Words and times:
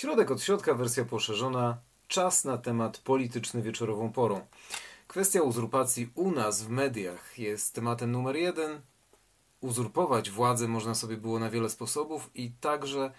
Środek 0.00 0.30
od 0.30 0.42
środka, 0.42 0.74
wersja 0.74 1.04
poszerzona. 1.04 1.78
Czas 2.08 2.44
na 2.44 2.58
temat 2.58 2.98
polityczny 2.98 3.62
wieczorową 3.62 4.12
porą. 4.12 4.40
Kwestia 5.08 5.42
uzurpacji 5.42 6.10
u 6.14 6.30
nas 6.30 6.62
w 6.62 6.68
mediach 6.68 7.38
jest 7.38 7.74
tematem 7.74 8.12
numer 8.12 8.36
jeden. 8.36 8.80
Uzurpować 9.60 10.30
władzę 10.30 10.68
można 10.68 10.94
sobie 10.94 11.16
było 11.16 11.38
na 11.38 11.50
wiele 11.50 11.70
sposobów 11.70 12.30
i 12.34 12.50
także 12.60 13.12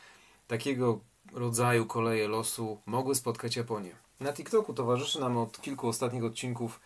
takiego 0.47 0.99
rodzaju 1.33 1.85
koleje 1.85 2.27
losu 2.27 2.81
mogły 2.85 3.15
spotkać 3.15 3.55
Japonię. 3.55 3.95
Na 4.19 4.33
TikToku 4.33 4.73
towarzyszy 4.73 5.19
nam 5.19 5.37
od 5.37 5.61
kilku 5.61 5.87
ostatnich 5.87 6.23
odcinków 6.23 6.79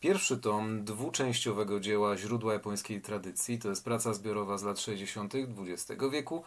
pierwszy 0.00 0.38
tom 0.38 0.84
dwuczęściowego 0.84 1.80
dzieła 1.80 2.16
Źródła 2.16 2.52
japońskiej 2.52 3.00
tradycji. 3.00 3.58
To 3.58 3.68
jest 3.68 3.84
praca 3.84 4.14
zbiorowa 4.14 4.58
z 4.58 4.62
lat 4.62 4.80
60. 4.80 5.34
XX 5.34 6.02
wieku. 6.12 6.44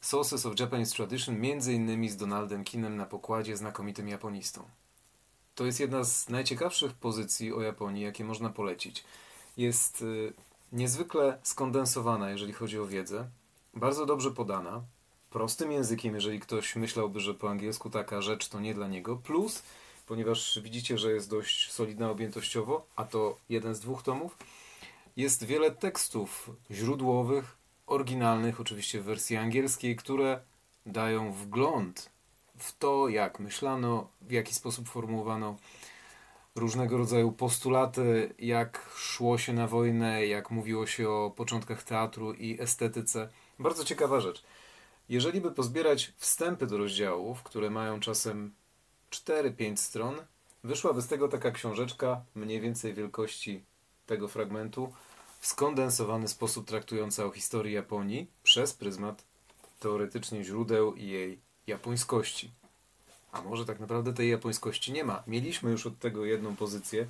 Sources 0.00 0.46
of 0.46 0.60
Japanese 0.60 0.94
Tradition, 0.94 1.40
między 1.40 1.72
innymi 1.72 2.08
z 2.08 2.16
Donaldem 2.16 2.64
Kinem 2.64 2.96
na 2.96 3.06
pokładzie, 3.06 3.56
znakomitym 3.56 4.08
japonistą. 4.08 4.64
To 5.54 5.64
jest 5.64 5.80
jedna 5.80 6.04
z 6.04 6.28
najciekawszych 6.28 6.92
pozycji 6.92 7.52
o 7.52 7.62
Japonii, 7.62 8.02
jakie 8.02 8.24
można 8.24 8.50
polecić. 8.50 9.04
Jest 9.56 10.02
y, 10.02 10.32
niezwykle 10.72 11.38
skondensowana, 11.42 12.30
jeżeli 12.30 12.52
chodzi 12.52 12.78
o 12.78 12.86
wiedzę, 12.86 13.28
bardzo 13.74 14.06
dobrze 14.06 14.30
podana, 14.30 14.82
prostym 15.30 15.72
językiem, 15.72 16.14
jeżeli 16.14 16.40
ktoś 16.40 16.76
myślałby, 16.76 17.20
że 17.20 17.34
po 17.34 17.50
angielsku 17.50 17.90
taka 17.90 18.22
rzecz 18.22 18.48
to 18.48 18.60
nie 18.60 18.74
dla 18.74 18.88
niego, 18.88 19.16
plus, 19.16 19.62
ponieważ 20.06 20.60
widzicie, 20.62 20.98
że 20.98 21.12
jest 21.12 21.30
dość 21.30 21.72
solidna 21.72 22.10
objętościowo, 22.10 22.86
a 22.96 23.04
to 23.04 23.36
jeden 23.48 23.74
z 23.74 23.80
dwóch 23.80 24.02
tomów, 24.02 24.38
jest 25.16 25.44
wiele 25.44 25.70
tekstów 25.70 26.50
źródłowych, 26.70 27.56
oryginalnych, 27.86 28.60
oczywiście 28.60 29.00
w 29.00 29.04
wersji 29.04 29.36
angielskiej, 29.36 29.96
które 29.96 30.40
dają 30.86 31.32
wgląd 31.32 32.10
w 32.58 32.78
to, 32.78 33.08
jak 33.08 33.40
myślano, 33.40 34.08
w 34.20 34.30
jaki 34.30 34.54
sposób 34.54 34.88
formułowano 34.88 35.56
różnego 36.54 36.98
rodzaju 36.98 37.32
postulaty, 37.32 38.34
jak 38.38 38.90
szło 38.96 39.38
się 39.38 39.52
na 39.52 39.66
wojnę, 39.66 40.26
jak 40.26 40.50
mówiło 40.50 40.86
się 40.86 41.10
o 41.10 41.30
początkach 41.36 41.82
teatru 41.82 42.32
i 42.32 42.60
estetyce. 42.60 43.28
Bardzo 43.58 43.84
ciekawa 43.84 44.20
rzecz. 44.20 44.44
Jeżeli 45.08 45.40
by 45.40 45.50
pozbierać 45.50 46.12
wstępy 46.16 46.66
do 46.66 46.78
rozdziałów, 46.78 47.42
które 47.42 47.70
mają 47.70 48.00
czasem 48.00 48.54
4-5 49.10 49.76
stron, 49.76 50.14
wyszłaby 50.64 51.02
z 51.02 51.06
tego 51.06 51.28
taka 51.28 51.50
książeczka 51.50 52.20
mniej 52.34 52.60
więcej 52.60 52.94
wielkości 52.94 53.64
tego 54.06 54.28
fragmentu, 54.28 54.92
w 55.40 55.46
skondensowany 55.46 56.28
sposób 56.28 56.66
traktująca 56.66 57.24
o 57.24 57.30
historii 57.30 57.74
Japonii 57.74 58.30
przez 58.42 58.74
pryzmat 58.74 59.24
teoretycznie 59.80 60.44
źródeł 60.44 60.94
i 60.94 61.06
jej 61.06 61.40
japońskości. 61.66 62.50
A 63.32 63.42
może 63.42 63.64
tak 63.64 63.80
naprawdę 63.80 64.12
tej 64.12 64.30
japońskości 64.30 64.92
nie 64.92 65.04
ma. 65.04 65.22
Mieliśmy 65.26 65.70
już 65.70 65.86
od 65.86 65.98
tego 65.98 66.24
jedną 66.24 66.56
pozycję. 66.56 67.06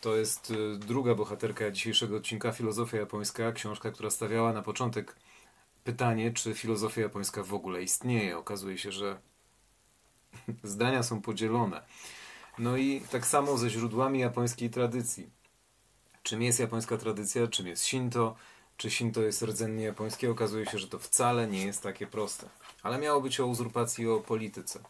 To 0.00 0.16
jest 0.16 0.50
y, 0.50 0.78
druga 0.78 1.14
bohaterka 1.14 1.70
dzisiejszego 1.70 2.16
odcinka, 2.16 2.52
Filozofia 2.52 2.98
Japońska, 2.98 3.52
książka, 3.52 3.90
która 3.90 4.10
stawiała 4.10 4.52
na 4.52 4.62
początek 4.62 5.16
pytanie, 5.84 6.32
czy 6.32 6.54
filozofia 6.54 7.00
japońska 7.00 7.42
w 7.42 7.54
ogóle 7.54 7.82
istnieje. 7.82 8.38
Okazuje 8.38 8.78
się, 8.78 8.92
że 8.92 9.20
zdania 10.62 11.02
są 11.02 11.22
podzielone. 11.22 11.82
No 12.58 12.76
i 12.76 13.00
tak 13.10 13.26
samo 13.26 13.58
ze 13.58 13.70
źródłami 13.70 14.18
japońskiej 14.18 14.70
tradycji. 14.70 15.41
Czym 16.22 16.42
jest 16.42 16.60
japońska 16.60 16.96
tradycja, 16.96 17.46
czym 17.46 17.66
jest 17.66 17.84
Shinto, 17.84 18.36
czy 18.76 18.90
Shinto 18.90 19.22
jest 19.22 19.42
rdzennie 19.42 19.84
japońskie, 19.84 20.30
okazuje 20.30 20.66
się, 20.66 20.78
że 20.78 20.88
to 20.88 20.98
wcale 20.98 21.46
nie 21.46 21.66
jest 21.66 21.82
takie 21.82 22.06
proste. 22.06 22.48
Ale 22.82 22.98
miało 22.98 23.20
być 23.20 23.40
o 23.40 23.46
uzurpacji 23.46 24.04
i 24.04 24.08
o 24.08 24.20
polityce. 24.20 24.80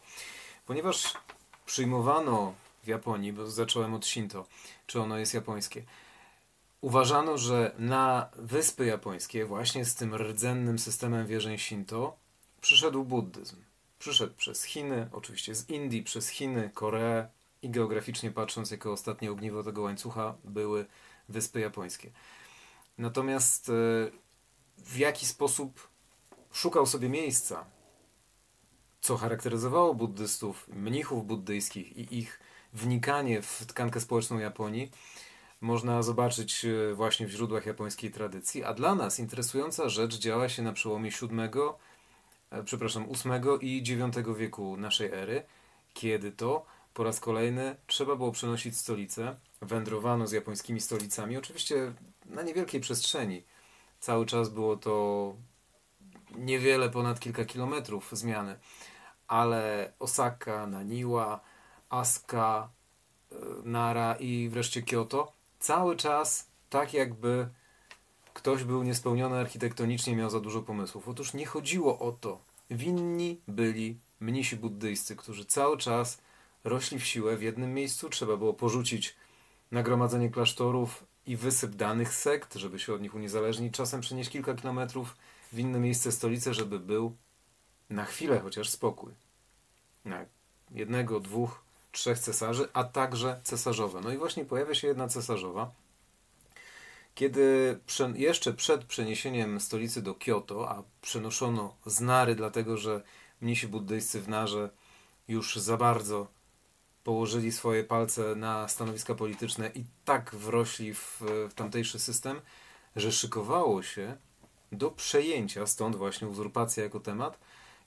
Ponieważ 0.65 1.13
przyjmowano 1.65 2.53
w 2.83 2.87
Japonii, 2.87 3.33
bo 3.33 3.47
zacząłem 3.47 3.93
od 3.93 4.05
Shinto, 4.05 4.45
czy 4.87 5.01
ono 5.01 5.17
jest 5.17 5.33
japońskie, 5.33 5.83
uważano, 6.81 7.37
że 7.37 7.75
na 7.77 8.29
wyspy 8.35 8.85
japońskie, 8.85 9.45
właśnie 9.45 9.85
z 9.85 9.95
tym 9.95 10.15
rdzennym 10.15 10.79
systemem 10.79 11.27
wierzeń 11.27 11.57
Shinto, 11.57 12.15
przyszedł 12.61 13.03
buddyzm. 13.03 13.55
Przyszedł 13.99 14.33
przez 14.33 14.63
Chiny, 14.63 15.09
oczywiście 15.11 15.55
z 15.55 15.69
Indii, 15.69 16.03
przez 16.03 16.29
Chiny, 16.29 16.71
Koreę 16.73 17.27
i 17.61 17.69
geograficznie 17.69 18.31
patrząc, 18.31 18.71
jako 18.71 18.91
ostatnie 18.91 19.31
ogniwo 19.31 19.63
tego 19.63 19.81
łańcucha 19.81 20.35
były 20.43 20.85
wyspy 21.29 21.59
japońskie. 21.59 22.11
Natomiast 22.97 23.69
e, 23.69 23.73
w 24.77 24.97
jaki 24.97 25.25
sposób 25.25 25.87
szukał 26.51 26.85
sobie 26.85 27.09
miejsca, 27.09 27.65
co 29.01 29.17
charakteryzowało 29.17 29.93
buddystów, 29.93 30.67
mnichów 30.67 31.27
buddyjskich 31.27 31.97
i 31.97 32.17
ich 32.17 32.39
wnikanie 32.73 33.41
w 33.41 33.65
tkankę 33.65 33.99
społeczną 33.99 34.39
Japonii, 34.39 34.91
można 35.61 36.03
zobaczyć 36.03 36.65
e, 36.65 36.93
właśnie 36.93 37.27
w 37.27 37.29
źródłach 37.29 37.65
japońskiej 37.65 38.11
tradycji, 38.11 38.63
a 38.63 38.73
dla 38.73 38.95
nas 38.95 39.19
interesująca 39.19 39.89
rzecz 39.89 40.19
działa 40.19 40.49
się 40.49 40.61
na 40.61 40.73
przełomie 40.73 41.09
VII, 41.11 41.61
e, 42.51 42.63
przepraszam, 42.63 43.05
VIII 43.05 43.69
i 43.69 43.77
IX 43.77 44.17
wieku 44.37 44.77
naszej 44.77 45.07
ery, 45.07 45.43
kiedy 45.93 46.31
to 46.31 46.65
po 46.93 47.03
raz 47.03 47.19
kolejny 47.19 47.75
trzeba 47.87 48.15
było 48.15 48.31
przenosić 48.31 48.77
stolicę. 48.77 49.35
Wędrowano 49.61 50.27
z 50.27 50.31
japońskimi 50.31 50.81
stolicami, 50.81 51.37
oczywiście 51.37 51.93
na 52.25 52.41
niewielkiej 52.41 52.81
przestrzeni. 52.81 53.43
Cały 53.99 54.25
czas 54.25 54.49
było 54.49 54.77
to 54.77 55.35
niewiele 56.37 56.89
ponad 56.89 57.19
kilka 57.19 57.45
kilometrów 57.45 58.09
zmiany, 58.11 58.59
ale 59.27 59.93
Osaka, 59.99 60.67
Naniwa, 60.67 61.39
Asuka, 61.89 62.69
e, 63.31 63.35
Nara 63.63 64.15
i 64.15 64.49
wreszcie 64.49 64.81
Kyoto 64.81 65.33
cały 65.59 65.95
czas 65.95 66.47
tak 66.69 66.93
jakby 66.93 67.49
ktoś 68.33 68.63
był 68.63 68.83
niespełniony 68.83 69.37
architektonicznie, 69.37 70.15
miał 70.15 70.29
za 70.29 70.39
dużo 70.39 70.61
pomysłów. 70.61 71.07
Otóż 71.07 71.33
nie 71.33 71.45
chodziło 71.45 71.99
o 71.99 72.11
to. 72.11 72.39
Winni 72.69 73.41
byli 73.47 73.99
mnisi 74.19 74.55
buddyjscy, 74.55 75.15
którzy 75.15 75.45
cały 75.45 75.77
czas 75.77 76.21
rośli 76.63 76.99
w 76.99 77.05
siłę 77.05 77.37
w 77.37 77.41
jednym 77.41 77.73
miejscu. 77.73 78.09
Trzeba 78.09 78.37
było 78.37 78.53
porzucić 78.53 79.15
nagromadzenie 79.71 80.29
klasztorów 80.29 81.03
i 81.27 81.37
wysyp 81.37 81.75
danych 81.75 82.13
sekt, 82.13 82.55
żeby 82.55 82.79
się 82.79 82.93
od 82.93 83.01
nich 83.01 83.15
uniezależnić. 83.15 83.73
Czasem 83.73 84.01
przenieść 84.01 84.29
kilka 84.29 84.53
kilometrów 84.53 85.15
w 85.53 85.59
inne 85.59 85.79
miejsce 85.79 86.11
stolicy, 86.11 86.53
żeby 86.53 86.79
był 86.79 87.15
na 87.89 88.05
chwilę 88.05 88.39
chociaż 88.39 88.69
spokój. 88.69 89.13
Na 90.05 90.25
jednego, 90.71 91.19
dwóch, 91.19 91.63
trzech 91.91 92.19
cesarzy, 92.19 92.67
a 92.73 92.83
także 92.83 93.39
cesarzowe. 93.43 94.01
No 94.01 94.11
i 94.11 94.17
właśnie 94.17 94.45
pojawia 94.45 94.75
się 94.75 94.87
jedna 94.87 95.07
cesarzowa. 95.07 95.71
Kiedy 97.15 97.79
jeszcze 98.15 98.53
przed 98.53 98.85
przeniesieniem 98.85 99.59
stolicy 99.59 100.01
do 100.01 100.15
Kyoto, 100.15 100.69
a 100.69 100.83
przenoszono 101.01 101.75
z 101.85 102.01
Nary, 102.01 102.35
dlatego 102.35 102.77
że 102.77 103.03
mnisi 103.41 103.67
buddyjscy 103.67 104.21
w 104.21 104.29
Narze 104.29 104.69
już 105.27 105.55
za 105.55 105.77
bardzo 105.77 106.27
położyli 107.03 107.51
swoje 107.51 107.83
palce 107.83 108.35
na 108.35 108.67
stanowiska 108.67 109.15
polityczne 109.15 109.71
i 109.75 109.83
tak 110.05 110.35
wrośli 110.35 110.93
w, 110.93 111.21
w 111.49 111.53
tamtejszy 111.53 111.99
system, 111.99 112.41
że 112.95 113.11
szykowało 113.11 113.83
się 113.83 114.17
do 114.71 114.91
przejęcia, 114.91 115.67
stąd 115.67 115.95
właśnie 115.95 116.27
uzurpacja 116.27 116.83
jako 116.83 116.99
temat, 116.99 117.39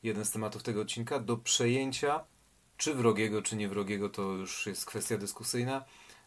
jeden 0.02 0.24
z 0.24 0.30
tematów 0.30 0.62
tego 0.62 0.80
odcinka, 0.80 1.18
do 1.18 1.36
przejęcia, 1.36 2.24
czy 2.76 2.94
wrogiego, 2.94 3.42
czy 3.42 3.56
niewrogiego, 3.56 4.08
to 4.08 4.22
już 4.22 4.66
jest 4.66 4.86
kwestia 4.86 5.18
dyskusyjna, 5.18 5.84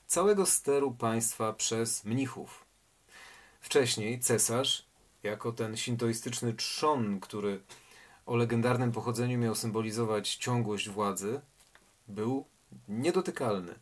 całego 0.07 0.45
steru 0.45 0.91
państwa 0.91 1.53
przez 1.53 2.06
mnichów. 2.06 2.66
Wcześniej 3.61 4.19
cesarz, 4.19 4.85
jako 5.23 5.51
ten 5.51 5.77
sintoistyczny 5.77 6.53
trzon, 6.53 7.19
który 7.19 7.61
o 8.25 8.35
legendarnym 8.35 8.91
pochodzeniu 8.91 9.38
miał 9.38 9.56
symbolizować 9.56 10.35
ciągłość 10.35 10.89
władzy, 10.89 11.41
był 12.07 12.45
niedotykalny, 12.88 13.75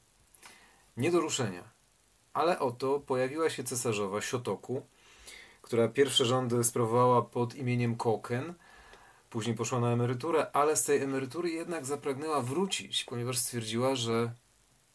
nie 0.97 1.11
do 1.11 1.19
ruszenia. 1.19 1.63
Ale 2.33 2.59
oto 2.59 2.99
pojawiła 2.99 3.49
się 3.49 3.63
cesarzowa 3.63 4.21
Siotoku, 4.21 4.81
która 5.61 5.87
pierwsze 5.87 6.25
rządy 6.25 6.63
sprawowała 6.63 7.21
pod 7.21 7.55
imieniem 7.55 7.95
Koken, 7.95 8.53
później 9.29 9.55
poszła 9.55 9.79
na 9.79 9.91
emeryturę, 9.91 10.51
ale 10.53 10.75
z 10.75 10.83
tej 10.83 11.01
emerytury 11.01 11.49
jednak 11.49 11.85
zapragnęła 11.85 12.41
wrócić, 12.41 13.03
ponieważ 13.03 13.37
stwierdziła, 13.37 13.95
że 13.95 14.31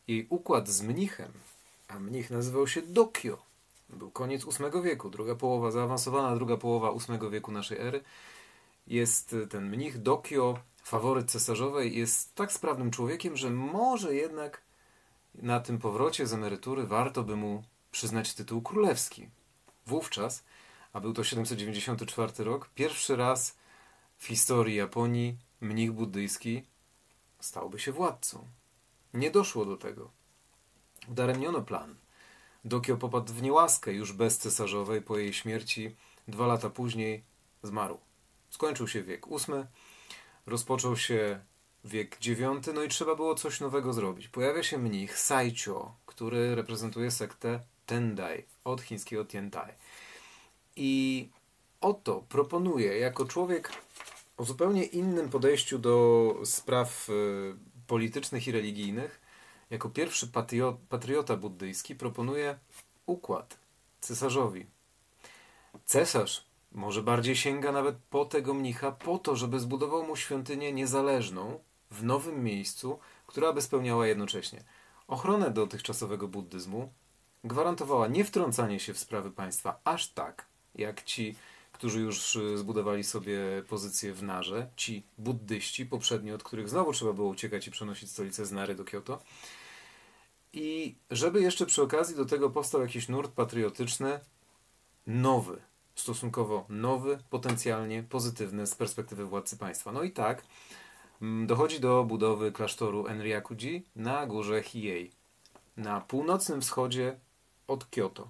jej 0.09 0.27
układ 0.31 0.69
z 0.69 0.83
mnichem, 0.83 1.33
a 1.89 1.99
mnich 1.99 2.31
nazywał 2.31 2.67
się 2.67 2.83
Dokio, 2.83 3.39
był 3.89 4.11
koniec 4.11 4.45
VIII 4.45 4.83
wieku, 4.83 5.11
druga 5.11 5.35
połowa, 5.35 5.71
zaawansowana 5.71 6.37
druga 6.37 6.57
połowa 6.57 6.93
VIII 6.93 7.31
wieku 7.31 7.53
naszej 7.53 7.79
ery, 7.79 8.05
jest 8.87 9.37
ten 9.51 9.69
mnich 9.69 10.03
Dokio 10.03 10.59
faworyt 10.83 11.31
cesarzowej 11.31 11.97
jest 11.97 12.35
tak 12.35 12.53
sprawnym 12.53 12.91
człowiekiem, 12.91 13.37
że 13.37 13.51
może 13.51 14.15
jednak 14.15 14.63
na 15.35 15.61
tym 15.61 15.79
powrocie 15.79 16.27
z 16.27 16.33
emerytury 16.33 16.87
warto 16.87 17.23
by 17.23 17.37
mu 17.37 17.63
przyznać 17.91 18.35
tytuł 18.35 18.63
królewski. 18.63 19.29
Wówczas, 19.87 20.45
a 20.93 21.01
był 21.01 21.13
to 21.13 21.25
794 21.25 22.45
rok, 22.45 22.71
pierwszy 22.75 23.17
raz 23.17 23.57
w 24.19 24.27
historii 24.27 24.77
Japonii 24.77 25.37
mnich 25.61 25.93
buddyjski 25.93 26.63
stałby 27.41 27.79
się 27.79 27.93
władcą. 27.93 28.49
Nie 29.15 29.31
doszło 29.31 29.65
do 29.65 29.77
tego. 29.77 30.11
Udaremniono 31.09 31.63
plan. 31.63 31.95
Dokio 32.65 32.97
popadł 32.97 33.33
w 33.33 33.43
niełaskę 33.43 33.93
już 33.93 34.13
bez 34.13 34.39
cesarzowej 34.39 35.03
po 35.03 35.19
jej 35.19 35.33
śmierci. 35.33 35.97
Dwa 36.29 36.47
lata 36.47 36.71
później 36.71 37.23
zmarł. 37.63 37.99
Skończył 38.51 38.89
się 38.89 39.03
wiek 39.03 39.27
ósmy, 39.27 39.67
rozpoczął 40.47 40.97
się 40.97 41.41
wiek 41.85 42.27
IX, 42.27 42.41
no 42.75 42.83
i 42.83 42.89
trzeba 42.89 43.15
było 43.15 43.35
coś 43.35 43.61
nowego 43.61 43.93
zrobić. 43.93 44.29
Pojawia 44.29 44.63
się 44.63 44.79
mnich 44.79 45.19
Saicho, 45.19 45.95
który 46.07 46.55
reprezentuje 46.55 47.11
sektę 47.11 47.61
Tendai 47.87 48.45
od 48.65 48.81
chińskiego 48.81 49.25
Tiantai. 49.25 49.73
I 50.77 51.29
oto 51.81 52.25
proponuje 52.29 52.99
jako 52.99 53.25
człowiek 53.25 53.73
o 54.37 54.45
zupełnie 54.45 54.85
innym 54.85 55.29
podejściu 55.29 55.79
do 55.79 56.35
spraw 56.45 57.09
y, 57.09 57.13
politycznych 57.87 58.49
i 58.49 58.53
religijnych, 58.53 59.21
jako 59.71 59.91
pierwszy 59.91 60.29
patriota 60.89 61.37
buddyjski 61.37 61.95
proponuje 61.95 62.59
układ 63.07 63.59
cesarzowi. 64.01 64.67
Cesarz 65.85 66.52
może 66.75 67.03
bardziej 67.03 67.37
sięga 67.37 67.73
nawet 67.73 67.97
po 68.11 68.25
tego 68.25 68.55
mnicha, 68.55 68.93
po 68.93 69.19
to, 69.19 69.37
żeby 69.37 69.61
zbudował 69.61 70.07
mu 70.07 70.17
świątynię 70.17 70.73
niezależną 70.73 71.59
w 71.91 72.05
nowym 72.05 72.45
miejscu, 72.45 72.99
która 73.27 73.53
by 73.53 73.63
spełniała 73.63 74.07
jednocześnie 74.07 74.65
ochronę 75.09 75.51
dotychczasowego 75.51 76.29
buddyzmu, 76.29 76.93
gwarantowała 77.45 78.07
niewtrącanie 78.07 78.81
się 78.81 78.95
w 78.95 78.99
sprawy 78.99 79.31
państwa 79.31 79.81
aż 79.85 80.09
tak, 80.09 80.47
jak 80.75 81.03
ci, 81.03 81.37
którzy 81.73 82.01
już 82.01 82.39
zbudowali 82.55 83.05
sobie 83.05 83.39
pozycję 83.69 84.13
w 84.15 84.23
Narze, 84.23 84.71
ci 84.77 85.03
buddyści 85.19 85.87
poprzednio, 85.87 86.35
od 86.35 86.43
których 86.43 86.69
znowu 86.69 86.93
trzeba 86.93 87.13
było 87.13 87.29
uciekać 87.29 87.67
i 87.67 87.71
przenosić 87.71 88.11
stolicę 88.11 88.47
z 88.47 88.53
Nary 88.53 88.75
do 88.75 88.85
Kyoto. 88.85 89.23
I 90.53 90.95
żeby 91.11 91.43
jeszcze 91.43 91.67
przy 91.67 91.83
okazji 91.83 92.17
do 92.17 92.25
tego 92.25 92.51
powstał 92.51 92.81
jakiś 92.81 93.09
nurt 93.09 93.33
patriotyczny, 93.33 94.21
nowy, 95.07 95.63
stosunkowo 95.95 96.67
nowy, 96.69 97.19
potencjalnie 97.31 98.03
pozytywny 98.03 98.67
z 98.67 98.75
perspektywy 98.75 99.25
władcy 99.25 99.57
państwa. 99.57 99.93
No 99.93 100.03
i 100.03 100.11
tak 100.11 100.45
mm, 101.23 101.47
dochodzi 101.47 101.81
do 101.81 102.05
budowy 102.05 102.53
klasztoru 102.53 103.07
Enryakuji 103.07 103.87
na 103.97 104.27
górze 104.27 104.63
Hiei, 104.63 105.11
na 105.77 106.01
północnym 106.01 106.61
wschodzie 106.61 107.17
od 107.69 107.85
Kyoto, 107.85 108.29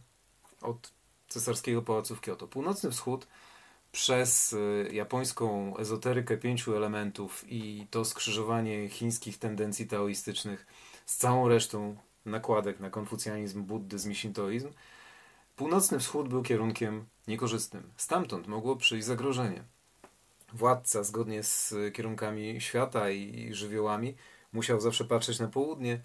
od 0.60 0.92
cesarskiego 1.28 1.82
pałacu 1.82 2.16
w 2.16 2.20
Kyoto. 2.20 2.46
Północny 2.46 2.90
wschód 2.90 3.26
przez 3.92 4.52
y, 4.52 4.88
japońską 4.92 5.76
ezoterykę 5.76 6.36
pięciu 6.36 6.76
elementów 6.76 7.44
i 7.48 7.86
to 7.90 8.04
skrzyżowanie 8.04 8.88
chińskich 8.88 9.38
tendencji 9.38 9.86
taoistycznych 9.86 10.66
z 11.06 11.16
całą 11.16 11.48
resztą 11.48 11.96
nakładek 12.24 12.80
na 12.80 12.90
konfucjanizm, 12.90 13.62
buddyzm 13.62 14.10
i 14.10 14.14
shintoizm, 14.14 14.68
północny 15.56 15.98
wschód 15.98 16.28
był 16.28 16.42
kierunkiem 16.42 17.06
niekorzystnym. 17.28 17.92
Stamtąd 17.96 18.46
mogło 18.46 18.76
przyjść 18.76 19.06
zagrożenie. 19.06 19.64
Władca, 20.52 21.02
zgodnie 21.02 21.42
z 21.42 21.74
kierunkami 21.94 22.60
świata 22.60 23.10
i 23.10 23.54
żywiołami, 23.54 24.14
musiał 24.52 24.80
zawsze 24.80 25.04
patrzeć 25.04 25.38
na 25.38 25.48
południe, 25.48 26.02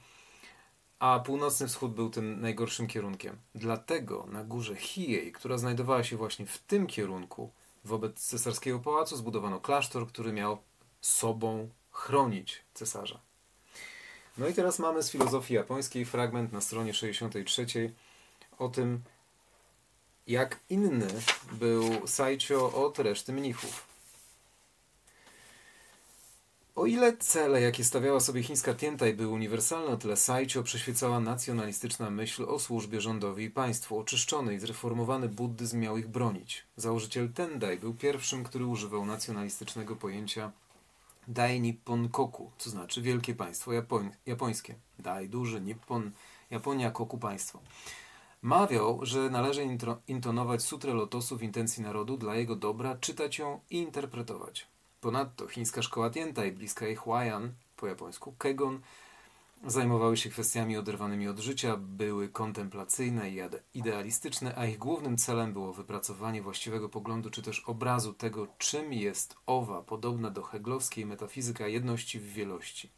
a 0.99 1.19
północny 1.19 1.67
wschód 1.67 1.93
był 1.93 2.09
tym 2.09 2.41
najgorszym 2.41 2.87
kierunkiem. 2.87 3.37
Dlatego 3.55 4.25
na 4.31 4.43
górze 4.43 4.75
Hiei, 4.75 5.31
która 5.31 5.57
znajdowała 5.57 6.03
się 6.03 6.17
właśnie 6.17 6.45
w 6.45 6.57
tym 6.57 6.87
kierunku, 6.87 7.51
wobec 7.85 8.25
cesarskiego 8.25 8.79
pałacu 8.79 9.17
zbudowano 9.17 9.59
klasztor, 9.59 10.07
który 10.07 10.33
miał 10.33 10.57
sobą 11.01 11.69
chronić 11.91 12.63
cesarza. 12.73 13.19
No 14.37 14.47
i 14.47 14.53
teraz 14.53 14.79
mamy 14.79 15.03
z 15.03 15.11
filozofii 15.11 15.53
japońskiej 15.53 16.05
fragment 16.05 16.53
na 16.53 16.61
stronie 16.61 16.93
63 16.93 17.93
o 18.57 18.69
tym, 18.69 19.01
jak 20.27 20.59
inny 20.69 21.07
był 21.51 22.07
Saicho 22.07 22.85
od 22.85 22.99
reszty 22.99 23.33
mnichów. 23.33 23.87
O 26.75 26.85
ile 26.85 27.17
cele, 27.17 27.61
jakie 27.61 27.83
stawiała 27.83 28.19
sobie 28.19 28.43
chińska 28.43 28.73
Tientaj, 28.73 29.13
były 29.13 29.33
uniwersalne, 29.33 29.87
o 29.87 29.97
tyle 29.97 30.17
Saicho 30.17 30.63
przyświecała 30.63 31.19
nacjonalistyczna 31.19 32.09
myśl 32.09 32.45
o 32.47 32.59
służbie 32.59 33.01
rządowi 33.01 33.43
i 33.43 33.49
państwu. 33.49 33.99
Oczyszczony 33.99 34.53
i 34.53 34.59
zreformowany 34.59 35.29
buddyzm 35.29 35.79
miał 35.79 35.97
ich 35.97 36.07
bronić. 36.07 36.63
Założyciel 36.75 37.33
Tendai 37.33 37.77
był 37.77 37.93
pierwszym, 37.93 38.43
który 38.43 38.65
używał 38.65 39.05
nacjonalistycznego 39.05 39.95
pojęcia 39.95 40.51
Dai 41.27 41.61
Nippon 41.61 42.09
Koku, 42.09 42.51
to 42.57 42.69
znaczy 42.69 43.01
wielkie 43.01 43.35
państwo 43.35 43.73
Japoń, 43.73 44.11
japońskie. 44.25 44.75
Dai 44.99 45.29
duży, 45.29 45.61
Nippon, 45.61 46.11
Japonia, 46.51 46.91
Koku 46.91 47.17
państwo. 47.17 47.59
Mawiał, 48.41 48.99
że 49.01 49.29
należy 49.29 49.77
intonować 50.07 50.61
sutrę 50.61 50.93
lotosu 50.93 51.37
w 51.37 51.43
intencji 51.43 51.83
narodu 51.83 52.17
dla 52.17 52.35
jego 52.35 52.55
dobra, 52.55 52.97
czytać 52.97 53.39
ją 53.39 53.59
i 53.69 53.77
interpretować. 53.77 54.67
Ponadto 55.01 55.47
chińska 55.47 55.81
szkoła 55.81 56.09
Tientai, 56.09 56.51
bliska 56.51 56.85
jej 56.85 56.95
Huayan, 56.95 57.51
po 57.75 57.87
japońsku 57.87 58.31
Kegon, 58.37 58.79
zajmowały 59.65 60.17
się 60.17 60.29
kwestiami 60.29 60.77
oderwanymi 60.77 61.27
od 61.27 61.39
życia, 61.39 61.77
były 61.77 62.29
kontemplacyjne 62.29 63.29
i 63.29 63.39
idealistyczne, 63.73 64.57
a 64.57 64.65
ich 64.65 64.77
głównym 64.77 65.17
celem 65.17 65.53
było 65.53 65.73
wypracowanie 65.73 66.41
właściwego 66.41 66.89
poglądu 66.89 67.29
czy 67.29 67.41
też 67.41 67.59
obrazu 67.59 68.13
tego, 68.13 68.47
czym 68.57 68.93
jest 68.93 69.35
owa, 69.45 69.81
podobna 69.81 70.29
do 70.29 70.43
heglowskiej 70.43 71.05
metafizyka 71.05 71.67
jedności 71.67 72.19
w 72.19 72.33
wielości. 72.33 72.89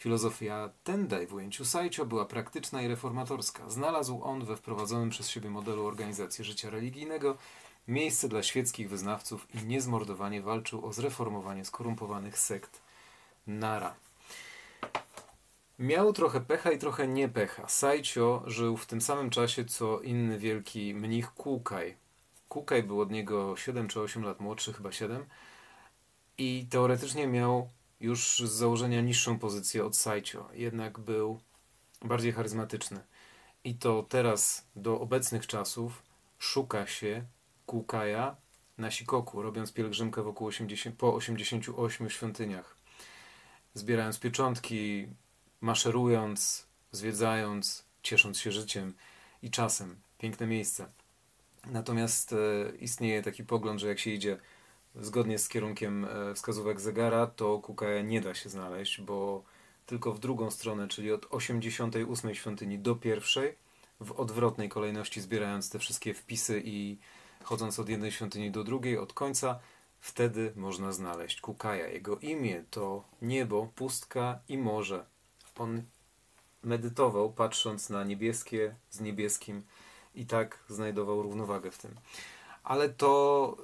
Filozofia 0.00 0.70
Tendai 0.84 1.26
w 1.26 1.34
ujęciu 1.34 1.64
Saicho 1.64 2.06
była 2.06 2.24
praktyczna 2.24 2.82
i 2.82 2.88
reformatorska. 2.88 3.70
Znalazł 3.70 4.22
on 4.22 4.44
we 4.44 4.56
wprowadzonym 4.56 5.10
przez 5.10 5.28
siebie 5.28 5.50
modelu 5.50 5.86
organizacji 5.86 6.44
życia 6.44 6.70
religijnego 6.70 7.36
miejsce 7.88 8.28
dla 8.28 8.42
świeckich 8.42 8.88
wyznawców 8.88 9.46
i 9.54 9.66
niezmordowanie 9.66 10.42
walczył 10.42 10.86
o 10.86 10.92
zreformowanie 10.92 11.64
skorumpowanych 11.64 12.38
sekt 12.38 12.82
Nara. 13.46 13.94
Miał 15.78 16.12
trochę 16.12 16.40
pecha 16.40 16.70
i 16.70 16.78
trochę 16.78 17.08
nie 17.08 17.28
pecha. 17.28 17.68
Saicho 17.68 18.42
żył 18.46 18.76
w 18.76 18.86
tym 18.86 19.00
samym 19.00 19.30
czasie, 19.30 19.64
co 19.64 20.00
inny 20.00 20.38
wielki 20.38 20.94
mnich 20.94 21.30
Kukai. 21.30 21.94
Kukai 22.48 22.82
był 22.82 23.00
od 23.00 23.10
niego 23.10 23.56
7 23.56 23.88
czy 23.88 24.00
8 24.00 24.22
lat 24.22 24.40
młodszy, 24.40 24.72
chyba 24.72 24.92
7. 24.92 25.24
I 26.38 26.66
teoretycznie 26.70 27.26
miał 27.26 27.68
już 28.00 28.38
z 28.38 28.52
założenia 28.52 29.00
niższą 29.00 29.38
pozycję 29.38 29.84
od 29.84 29.96
Saicho. 29.96 30.48
Jednak 30.52 30.98
był 30.98 31.40
bardziej 32.02 32.32
charyzmatyczny. 32.32 33.00
I 33.64 33.74
to 33.74 34.02
teraz, 34.08 34.66
do 34.76 35.00
obecnych 35.00 35.46
czasów, 35.46 36.02
szuka 36.38 36.86
się 36.86 37.24
Kukaja 37.66 38.36
na 38.78 38.90
Sikoku, 38.90 39.42
robiąc 39.42 39.72
pielgrzymkę 39.72 40.22
wokół 40.22 40.46
80, 40.46 40.96
po 40.96 41.14
88 41.14 42.10
świątyniach. 42.10 42.76
Zbierając 43.74 44.18
pieczątki, 44.18 45.06
maszerując, 45.60 46.66
zwiedzając, 46.92 47.84
ciesząc 48.02 48.38
się 48.38 48.52
życiem 48.52 48.94
i 49.42 49.50
czasem. 49.50 50.00
Piękne 50.18 50.46
miejsce. 50.46 50.88
Natomiast 51.66 52.32
e, 52.32 52.36
istnieje 52.76 53.22
taki 53.22 53.44
pogląd, 53.44 53.80
że 53.80 53.88
jak 53.88 53.98
się 53.98 54.10
idzie 54.10 54.38
zgodnie 54.94 55.38
z 55.38 55.48
kierunkiem 55.48 56.04
e, 56.04 56.34
wskazówek 56.34 56.80
zegara, 56.80 57.26
to 57.26 57.58
Kukaja 57.58 58.02
nie 58.02 58.20
da 58.20 58.34
się 58.34 58.48
znaleźć, 58.48 59.00
bo 59.00 59.42
tylko 59.86 60.12
w 60.12 60.18
drugą 60.18 60.50
stronę, 60.50 60.88
czyli 60.88 61.12
od 61.12 61.26
88 61.30 62.34
świątyni 62.34 62.78
do 62.78 62.94
pierwszej, 62.94 63.54
w 64.00 64.12
odwrotnej 64.12 64.68
kolejności 64.68 65.20
zbierając 65.20 65.70
te 65.70 65.78
wszystkie 65.78 66.14
wpisy 66.14 66.62
i 66.64 66.98
chodząc 67.44 67.78
od 67.78 67.88
jednej 67.88 68.12
świątyni 68.12 68.50
do 68.50 68.64
drugiej, 68.64 68.98
od 68.98 69.12
końca, 69.12 69.58
wtedy 70.00 70.52
można 70.56 70.92
znaleźć 70.92 71.40
Kukaja. 71.40 71.88
Jego 71.88 72.18
imię 72.18 72.64
to 72.70 73.04
niebo, 73.22 73.68
pustka 73.74 74.38
i 74.48 74.58
morze 74.58 75.04
on 75.60 75.82
medytował, 76.62 77.32
patrząc 77.32 77.90
na 77.90 78.04
niebieskie 78.04 78.74
z 78.90 79.00
niebieskim 79.00 79.62
i 80.14 80.26
tak 80.26 80.58
znajdował 80.68 81.22
równowagę 81.22 81.70
w 81.70 81.78
tym. 81.78 81.94
Ale 82.64 82.88
to 82.88 83.56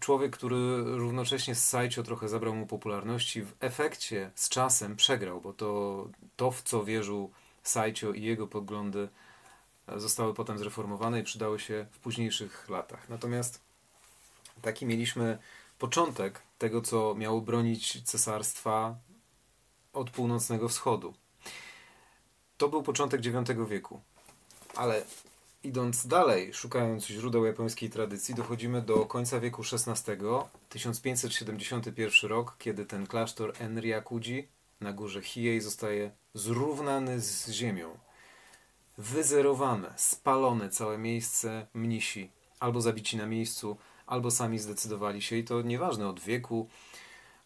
człowiek, 0.00 0.36
który 0.36 0.84
równocześnie 0.84 1.54
z 1.54 1.64
Saicho 1.64 2.02
trochę 2.02 2.28
zabrał 2.28 2.54
mu 2.54 2.66
popularności, 2.66 3.42
w 3.42 3.52
efekcie 3.60 4.30
z 4.34 4.48
czasem 4.48 4.96
przegrał, 4.96 5.40
bo 5.40 5.52
to, 5.52 6.08
to 6.36 6.50
w 6.50 6.62
co 6.62 6.84
wierzył 6.84 7.30
Saicho 7.62 8.12
i 8.12 8.22
jego 8.22 8.46
poglądy 8.46 9.08
zostały 9.96 10.34
potem 10.34 10.58
zreformowane 10.58 11.20
i 11.20 11.24
przydały 11.24 11.60
się 11.60 11.86
w 11.90 11.98
późniejszych 11.98 12.68
latach. 12.68 13.08
Natomiast 13.08 13.60
taki 14.62 14.86
mieliśmy 14.86 15.38
początek 15.78 16.42
tego, 16.58 16.80
co 16.80 17.14
miało 17.14 17.40
bronić 17.40 18.02
cesarstwa 18.02 18.96
od 19.92 20.10
północnego 20.10 20.68
wschodu. 20.68 21.14
To 22.56 22.68
był 22.68 22.82
początek 22.82 23.26
IX 23.26 23.50
wieku. 23.68 24.00
Ale 24.74 25.04
idąc 25.66 26.06
dalej, 26.06 26.54
szukając 26.54 27.06
źródeł 27.06 27.44
japońskiej 27.44 27.90
tradycji, 27.90 28.34
dochodzimy 28.34 28.82
do 28.82 29.06
końca 29.06 29.40
wieku 29.40 29.62
XVI, 29.72 30.12
1571 30.68 32.30
rok, 32.30 32.54
kiedy 32.58 32.86
ten 32.86 33.06
klasztor 33.06 33.52
Enryakuji 33.58 34.48
na 34.80 34.92
górze 34.92 35.22
Hiei 35.22 35.60
zostaje 35.60 36.10
zrównany 36.34 37.20
z 37.20 37.50
ziemią. 37.50 37.98
Wyzerowane, 38.98 39.94
spalone 39.96 40.70
całe 40.70 40.98
miejsce 40.98 41.66
mnisi, 41.74 42.30
albo 42.60 42.80
zabici 42.80 43.16
na 43.16 43.26
miejscu, 43.26 43.76
albo 44.06 44.30
sami 44.30 44.58
zdecydowali 44.58 45.22
się, 45.22 45.36
i 45.36 45.44
to 45.44 45.62
nieważne 45.62 46.08
od 46.08 46.20
wieku, 46.20 46.68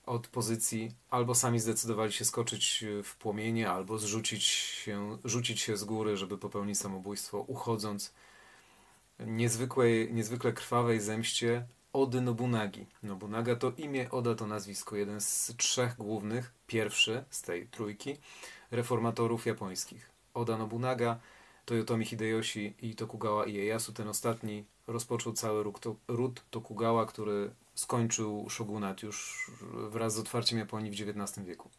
od 0.07 0.29
pozycji, 0.29 0.91
albo 1.11 1.35
sami 1.35 1.61
zdecydowali 1.61 2.13
się 2.13 2.25
skoczyć 2.25 2.85
w 3.05 3.17
płomienie, 3.17 3.71
albo 3.71 3.99
zrzucić 3.99 4.45
się, 4.45 5.19
rzucić 5.25 5.61
się 5.61 5.77
z 5.77 5.85
góry, 5.85 6.17
żeby 6.17 6.39
popełnić 6.39 6.79
samobójstwo, 6.79 7.41
uchodząc 7.41 8.13
niezwykłej, 9.27 10.15
niezwykle 10.15 10.53
krwawej 10.53 11.01
zemście 11.01 11.67
Ody 11.93 12.21
Nobunagi. 12.21 12.87
Nobunaga 13.03 13.57
to 13.57 13.73
imię, 13.77 14.11
Oda 14.11 14.35
to 14.35 14.47
nazwisko, 14.47 14.97
jeden 14.97 15.21
z 15.21 15.55
trzech 15.57 15.97
głównych, 15.97 16.53
pierwszy 16.67 17.25
z 17.31 17.43
tej 17.43 17.67
trójki, 17.67 18.17
reformatorów 18.71 19.47
japońskich. 19.47 20.11
Oda 20.35 20.59
Nobunaga, 20.59 21.21
Toyotomi 21.65 22.05
Hideyoshi 22.05 22.75
i 22.83 22.95
Tokugawa 22.95 23.47
Ieyasu, 23.47 23.93
ten 23.93 24.09
ostatni, 24.09 24.65
rozpoczął 24.87 25.33
cały 25.33 25.65
ród 26.09 26.43
Tokugawa, 26.51 27.07
który 27.07 27.51
skończył 27.81 28.51
shogunat 28.51 29.03
już 29.03 29.51
wraz 29.73 30.15
z 30.15 30.19
otwarciem 30.19 30.59
Japonii 30.59 30.91
w 30.91 30.95
XIX 30.95 31.47
wieku. 31.47 31.71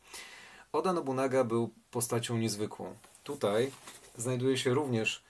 Oda 0.74 0.94
Nobunaga 0.94 1.44
był 1.44 1.74
postacią 1.92 2.38
niezwykłą. 2.38 2.96
Tutaj 3.24 3.72
znajduje 4.18 4.58
się 4.58 4.74
również 4.74 5.24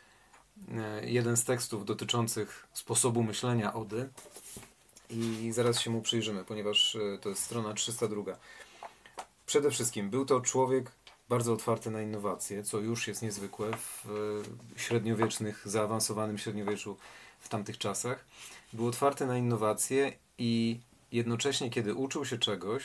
e, 0.72 1.10
jeden 1.10 1.38
z 1.38 1.46
tekstów 1.46 1.86
dotyczących 1.86 2.68
sposobu 2.74 3.24
myślenia 3.24 3.74
Ody 3.74 4.10
i 5.10 5.52
zaraz 5.52 5.80
się 5.80 5.90
mu 5.90 6.02
przyjrzymy, 6.02 6.44
ponieważ 6.44 6.96
e, 6.96 7.18
to 7.22 7.30
jest 7.30 7.44
strona 7.44 7.74
302. 7.74 8.38
Przede 9.46 9.72
wszystkim 9.72 10.10
był 10.10 10.26
to 10.26 10.42
człowiek 10.42 10.92
bardzo 11.30 11.54
otwarty 11.54 11.92
na 11.92 12.02
innowacje, 12.02 12.64
co 12.64 12.80
już 12.80 13.08
jest 13.08 13.22
niezwykłe 13.22 13.72
w 13.78 14.06
e, 14.76 14.80
średniowiecznych, 14.80 15.62
zaawansowanym 15.66 16.38
średniowieczu 16.38 16.98
w 17.40 17.50
tamtych 17.50 17.78
czasach. 17.78 18.26
Był 18.74 18.88
otwarty 18.88 19.26
na 19.26 19.38
innowacje 19.38 20.14
i 20.42 20.80
jednocześnie, 21.12 21.70
kiedy 21.70 21.96
uczył 21.96 22.26
się 22.26 22.38
czegoś, 22.38 22.84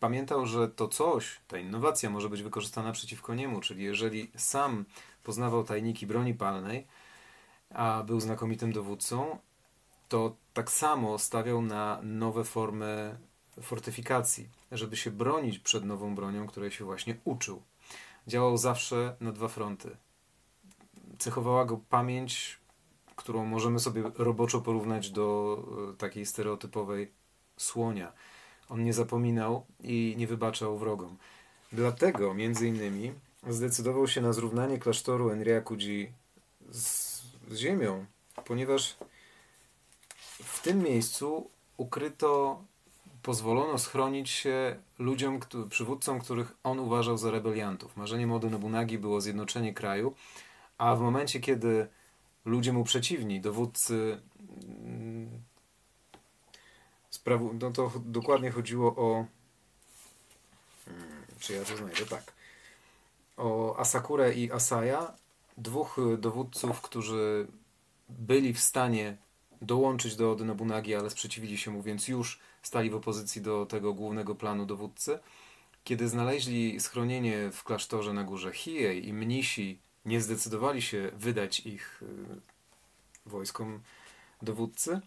pamiętał, 0.00 0.46
że 0.46 0.68
to 0.68 0.88
coś, 0.88 1.40
ta 1.48 1.58
innowacja 1.58 2.10
może 2.10 2.28
być 2.28 2.42
wykorzystana 2.42 2.92
przeciwko 2.92 3.34
niemu, 3.34 3.60
czyli 3.60 3.84
jeżeli 3.84 4.30
sam 4.36 4.84
poznawał 5.22 5.64
tajniki 5.64 6.06
broni 6.06 6.34
palnej, 6.34 6.86
a 7.74 8.02
był 8.06 8.20
znakomitym 8.20 8.72
dowódcą, 8.72 9.38
to 10.08 10.36
tak 10.54 10.70
samo 10.70 11.18
stawiał 11.18 11.62
na 11.62 12.00
nowe 12.02 12.44
formy 12.44 13.18
fortyfikacji, 13.62 14.48
żeby 14.72 14.96
się 14.96 15.10
bronić 15.10 15.58
przed 15.58 15.84
nową 15.84 16.14
bronią, 16.14 16.46
której 16.46 16.70
się 16.70 16.84
właśnie 16.84 17.16
uczył. 17.24 17.62
Działał 18.26 18.56
zawsze 18.56 19.16
na 19.20 19.32
dwa 19.32 19.48
fronty. 19.48 19.96
Cechowała 21.18 21.64
go 21.64 21.80
pamięć 21.90 22.59
którą 23.20 23.46
możemy 23.46 23.80
sobie 23.80 24.02
roboczo 24.18 24.60
porównać 24.60 25.10
do 25.10 25.58
e, 25.92 25.96
takiej 25.96 26.26
stereotypowej 26.26 27.10
słonia. 27.56 28.12
On 28.68 28.84
nie 28.84 28.92
zapominał 28.92 29.66
i 29.80 30.14
nie 30.18 30.26
wybaczał 30.26 30.78
wrogom. 30.78 31.16
Dlatego, 31.72 32.34
między 32.34 32.68
innymi, 32.68 33.12
zdecydował 33.48 34.08
się 34.08 34.20
na 34.20 34.32
zrównanie 34.32 34.78
klasztoru 34.78 35.30
Enryakuji 35.30 36.12
z, 36.70 37.20
z 37.50 37.56
ziemią, 37.56 38.06
ponieważ 38.44 38.96
w 40.42 40.62
tym 40.62 40.82
miejscu 40.82 41.50
ukryto, 41.76 42.62
pozwolono 43.22 43.78
schronić 43.78 44.30
się 44.30 44.76
ludziom, 44.98 45.40
przywódcom, 45.70 46.20
których 46.20 46.52
on 46.64 46.78
uważał 46.78 47.18
za 47.18 47.30
rebeliantów. 47.30 47.96
Marzeniem 47.96 48.32
Ody 48.32 48.50
Nobunagi 48.50 48.98
było 48.98 49.20
zjednoczenie 49.20 49.74
kraju, 49.74 50.14
a 50.78 50.96
w 50.96 51.00
momencie, 51.00 51.40
kiedy 51.40 51.88
ludzie 52.44 52.72
mu 52.72 52.84
przeciwni, 52.84 53.40
dowódcy. 53.40 54.20
Mm, 54.84 55.42
sprawu, 57.10 57.52
no 57.60 57.70
to 57.70 57.92
dokładnie 58.04 58.50
chodziło 58.50 58.96
o. 58.96 59.26
Hmm, 60.84 61.24
czy 61.38 61.52
ja 61.52 61.64
to 61.64 61.76
znajdę? 61.76 62.06
Tak. 62.06 62.32
O 63.36 63.76
Asakurę 63.78 64.34
i 64.34 64.52
Asaya, 64.52 65.12
dwóch 65.58 65.96
dowódców, 66.18 66.80
którzy 66.80 67.46
byli 68.08 68.54
w 68.54 68.60
stanie 68.60 69.16
dołączyć 69.62 70.16
do 70.16 70.32
Ody 70.32 70.44
Nobunagi, 70.44 70.94
ale 70.94 71.10
sprzeciwili 71.10 71.58
się 71.58 71.70
mu, 71.70 71.82
więc 71.82 72.08
już 72.08 72.40
stali 72.62 72.90
w 72.90 72.94
opozycji 72.94 73.42
do 73.42 73.66
tego 73.66 73.94
głównego 73.94 74.34
planu 74.34 74.66
dowódcy. 74.66 75.18
Kiedy 75.84 76.08
znaleźli 76.08 76.80
schronienie 76.80 77.50
w 77.52 77.64
klasztorze 77.64 78.12
na 78.12 78.24
górze 78.24 78.52
Hiei 78.52 79.08
i 79.08 79.12
mnisi 79.12 79.78
nie 80.04 80.20
zdecydowali 80.20 80.82
się 80.82 81.10
wydać 81.14 81.60
ich 81.60 82.02
y, 82.02 82.06
wojskom 83.26 83.80
dowódcy, 84.42 85.00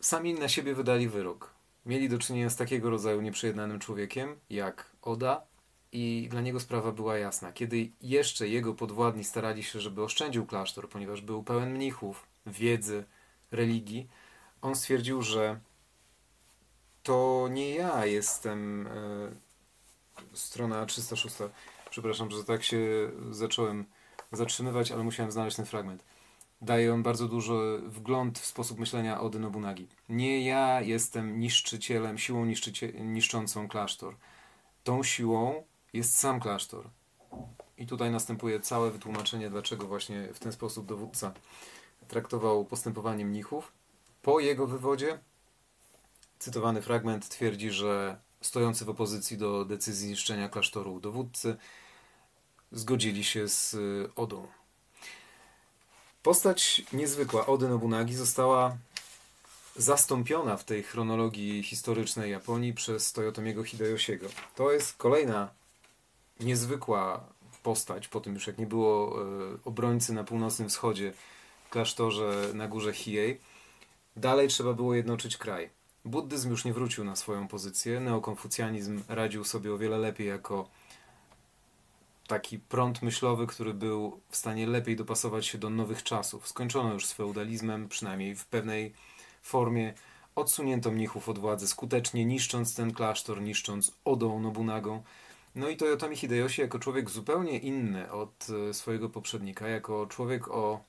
sami 0.00 0.34
na 0.34 0.48
siebie 0.48 0.74
wydali 0.74 1.08
wyrok. 1.08 1.50
Mieli 1.86 2.08
do 2.08 2.18
czynienia 2.18 2.50
z 2.50 2.56
takiego 2.56 2.90
rodzaju 2.90 3.20
nieprzejednanym 3.20 3.78
człowiekiem 3.78 4.36
jak 4.50 4.90
Oda 5.02 5.42
i 5.92 6.28
dla 6.30 6.40
niego 6.40 6.60
sprawa 6.60 6.92
była 6.92 7.18
jasna. 7.18 7.52
Kiedy 7.52 7.90
jeszcze 8.00 8.48
jego 8.48 8.74
podwładni 8.74 9.24
starali 9.24 9.62
się, 9.62 9.80
żeby 9.80 10.02
oszczędził 10.02 10.46
klasztor, 10.46 10.88
ponieważ 10.88 11.20
był 11.20 11.42
pełen 11.42 11.74
mnichów, 11.74 12.26
wiedzy, 12.46 13.04
religii, 13.50 14.08
on 14.62 14.76
stwierdził, 14.76 15.22
że 15.22 15.60
to 17.02 17.48
nie 17.50 17.74
ja 17.74 18.06
jestem 18.06 18.86
e, 18.86 18.90
strona 20.32 20.86
306 20.86 21.36
Przepraszam, 21.90 22.30
że 22.30 22.44
tak 22.44 22.62
się 22.62 23.10
zacząłem 23.30 23.84
zatrzymywać, 24.32 24.92
ale 24.92 25.04
musiałem 25.04 25.32
znaleźć 25.32 25.56
ten 25.56 25.66
fragment. 25.66 26.04
Daje 26.62 26.94
on 26.94 27.02
bardzo 27.02 27.28
duży 27.28 27.82
wgląd 27.86 28.38
w 28.38 28.46
sposób 28.46 28.78
myślenia 28.78 29.20
Ody 29.20 29.38
Nobunagi. 29.38 29.88
Nie 30.08 30.44
ja 30.44 30.80
jestem 30.80 31.40
niszczycielem, 31.40 32.18
siłą 32.18 32.44
niszczycie, 32.44 32.92
niszczącą 32.92 33.68
klasztor. 33.68 34.16
Tą 34.84 35.02
siłą 35.02 35.62
jest 35.92 36.18
sam 36.18 36.40
klasztor. 36.40 36.90
I 37.78 37.86
tutaj 37.86 38.10
następuje 38.10 38.60
całe 38.60 38.90
wytłumaczenie, 38.90 39.50
dlaczego 39.50 39.86
właśnie 39.86 40.28
w 40.34 40.38
ten 40.38 40.52
sposób 40.52 40.86
dowódca 40.86 41.32
traktował 42.08 42.64
postępowanie 42.64 43.24
mnichów. 43.24 43.72
Po 44.22 44.40
jego 44.40 44.66
wywodzie 44.66 45.18
cytowany 46.38 46.82
fragment 46.82 47.28
twierdzi, 47.28 47.70
że 47.70 48.20
stojący 48.40 48.84
w 48.84 48.90
opozycji 48.90 49.38
do 49.38 49.64
decyzji 49.64 50.10
niszczenia 50.10 50.48
klasztoru 50.48 51.00
dowódcy 51.00 51.56
zgodzili 52.72 53.24
się 53.24 53.48
z 53.48 53.74
y, 53.74 54.08
Odą. 54.16 54.46
Postać 56.22 56.82
niezwykła 56.92 57.46
Ody 57.46 57.68
Nobunagi 57.68 58.14
została 58.14 58.76
zastąpiona 59.76 60.56
w 60.56 60.64
tej 60.64 60.82
chronologii 60.82 61.62
historycznej 61.62 62.30
Japonii 62.30 62.74
przez 62.74 63.12
Toyotomiego 63.12 63.64
Hideyoshiego. 63.64 64.28
To 64.54 64.72
jest 64.72 64.96
kolejna 64.96 65.48
niezwykła 66.40 67.24
postać, 67.62 68.08
po 68.08 68.20
tym 68.20 68.34
już 68.34 68.46
jak 68.46 68.58
nie 68.58 68.66
było 68.66 69.22
y, 69.22 69.58
obrońcy 69.64 70.12
na 70.12 70.24
północnym 70.24 70.68
wschodzie 70.68 71.12
w 71.66 71.70
klasztorze 71.70 72.50
na 72.54 72.68
górze 72.68 72.92
Hiei. 72.92 73.38
Dalej 74.16 74.48
trzeba 74.48 74.72
było 74.72 74.94
jednoczyć 74.94 75.36
kraj. 75.36 75.70
Buddyzm 76.04 76.50
już 76.50 76.64
nie 76.64 76.72
wrócił 76.72 77.04
na 77.04 77.16
swoją 77.16 77.48
pozycję, 77.48 78.00
neokonfucjanizm 78.00 79.02
radził 79.08 79.44
sobie 79.44 79.74
o 79.74 79.78
wiele 79.78 79.98
lepiej 79.98 80.26
jako 80.26 80.68
taki 82.30 82.58
prąd 82.58 83.02
myślowy, 83.02 83.46
który 83.46 83.74
był 83.74 84.20
w 84.28 84.36
stanie 84.36 84.66
lepiej 84.66 84.96
dopasować 84.96 85.46
się 85.46 85.58
do 85.58 85.70
nowych 85.70 86.02
czasów. 86.02 86.48
Skończono 86.48 86.92
już 86.92 87.06
z 87.06 87.12
feudalizmem, 87.12 87.88
przynajmniej 87.88 88.36
w 88.36 88.46
pewnej 88.46 88.92
formie. 89.42 89.94
Odsunięto 90.34 90.90
mnichów 90.90 91.28
od 91.28 91.38
władzy, 91.38 91.68
skutecznie 91.68 92.24
niszcząc 92.24 92.74
ten 92.74 92.92
klasztor, 92.92 93.42
niszcząc 93.42 93.92
Odą 94.04 94.40
Nobunagą. 94.40 95.02
No 95.54 95.68
i 95.68 95.76
Toyotomi 95.76 96.16
Hideyoshi 96.16 96.60
jako 96.60 96.78
człowiek 96.78 97.10
zupełnie 97.10 97.58
inny 97.58 98.12
od 98.12 98.46
e, 98.70 98.74
swojego 98.74 99.08
poprzednika, 99.08 99.68
jako 99.68 100.06
człowiek 100.06 100.48
o, 100.48 100.84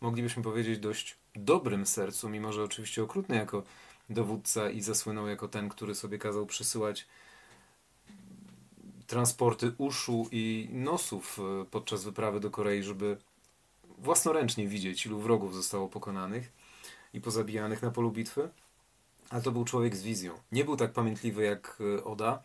moglibyśmy 0.00 0.42
powiedzieć, 0.42 0.78
dość 0.78 1.16
dobrym 1.34 1.86
sercu, 1.86 2.28
mimo 2.28 2.52
że 2.52 2.64
oczywiście 2.64 3.02
okrutny 3.02 3.36
jako 3.36 3.62
dowódca 4.10 4.70
i 4.70 4.80
zasłynął 4.80 5.28
jako 5.28 5.48
ten, 5.48 5.68
który 5.68 5.94
sobie 5.94 6.18
kazał 6.18 6.46
przysyłać 6.46 7.06
transporty 9.10 9.72
uszu 9.78 10.28
i 10.32 10.68
nosów 10.72 11.38
e, 11.38 11.64
podczas 11.64 12.04
wyprawy 12.04 12.40
do 12.40 12.50
Korei, 12.50 12.82
żeby 12.82 13.16
własnoręcznie 13.98 14.68
widzieć, 14.68 15.06
ilu 15.06 15.20
wrogów 15.20 15.54
zostało 15.54 15.88
pokonanych 15.88 16.52
i 17.12 17.20
pozabijanych 17.20 17.82
na 17.82 17.90
polu 17.90 18.10
bitwy. 18.10 18.50
A 19.30 19.40
to 19.40 19.52
był 19.52 19.64
człowiek 19.64 19.96
z 19.96 20.02
wizją. 20.02 20.34
Nie 20.52 20.64
był 20.64 20.76
tak 20.76 20.92
pamiętliwy 20.92 21.42
jak 21.42 21.78
e, 21.98 22.04
Oda. 22.04 22.42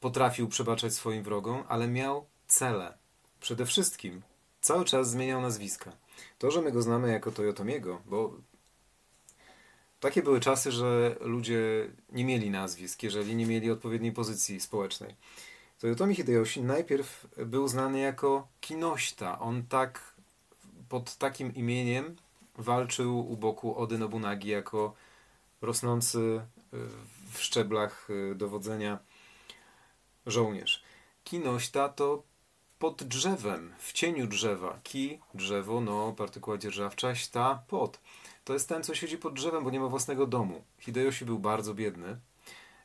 Potrafił 0.00 0.48
przebaczać 0.48 0.94
swoim 0.94 1.22
wrogom, 1.22 1.64
ale 1.68 1.88
miał 1.88 2.26
cele. 2.46 2.98
Przede 3.40 3.66
wszystkim 3.66 4.22
cały 4.60 4.84
czas 4.84 5.10
zmieniał 5.10 5.40
nazwiska. 5.40 5.92
To, 6.38 6.50
że 6.50 6.62
my 6.62 6.72
go 6.72 6.82
znamy 6.82 7.12
jako 7.12 7.32
Toyotomiego, 7.32 8.00
bo 8.06 8.36
takie 10.04 10.22
były 10.22 10.40
czasy, 10.40 10.72
że 10.72 11.16
ludzie 11.20 11.60
nie 12.12 12.24
mieli 12.24 12.50
nazwisk, 12.50 13.02
jeżeli 13.02 13.36
nie 13.36 13.46
mieli 13.46 13.70
odpowiedniej 13.70 14.12
pozycji 14.12 14.60
społecznej. 14.60 15.14
Toyotomi 15.80 16.14
Hideyoshi 16.14 16.62
najpierw 16.62 17.26
był 17.46 17.68
znany 17.68 17.98
jako 17.98 18.48
Kinoshita. 18.60 19.38
On 19.38 19.62
tak 19.66 20.14
pod 20.88 21.16
takim 21.16 21.54
imieniem 21.54 22.16
walczył 22.58 23.32
u 23.32 23.36
boku 23.36 23.78
Ody 23.78 23.98
Nobunagi 23.98 24.48
jako 24.48 24.94
rosnący 25.62 26.18
y, 26.18 26.40
w 27.32 27.42
szczeblach 27.42 28.10
y, 28.10 28.34
dowodzenia 28.34 28.98
żołnierz. 30.26 30.82
Kinośta 31.24 31.88
to 31.88 32.22
pod 32.78 33.02
drzewem, 33.02 33.74
w 33.78 33.92
cieniu 33.92 34.26
drzewa. 34.26 34.78
Ki, 34.82 35.20
drzewo, 35.34 35.80
no, 35.80 36.12
partykuła 36.12 36.58
dzierżawcza, 36.58 37.14
sta, 37.14 37.62
pod. 37.68 38.00
To 38.44 38.52
jest 38.52 38.68
ten, 38.68 38.82
co 38.82 38.94
siedzi 38.94 39.18
pod 39.18 39.34
drzewem, 39.34 39.64
bo 39.64 39.70
nie 39.70 39.80
ma 39.80 39.88
własnego 39.88 40.26
domu. 40.26 40.64
Hideyoshi 40.78 41.24
był 41.24 41.38
bardzo 41.38 41.74
biedny 41.74 42.16